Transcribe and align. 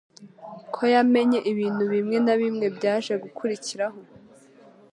ko 0.73 0.81
yamenye 0.93 1.39
ibintu 1.51 1.83
bimwe 1.93 2.17
na 2.25 2.35
bimwe 2.41 2.65
byaje 2.77 3.13
gukurikiraho 3.23 3.97